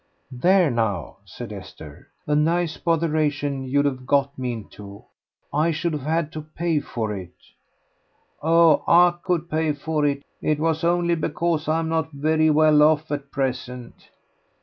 [0.31, 5.03] "There, now," said Esther, "a nice botheration you'd 've got me into.
[5.53, 7.35] I should've had to pay for it."
[8.41, 13.11] "Oh, I could pay for it; it was only because I'm not very well off
[13.11, 14.09] at present."